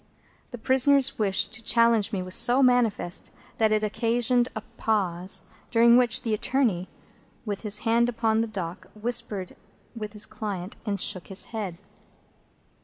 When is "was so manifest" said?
2.23-3.29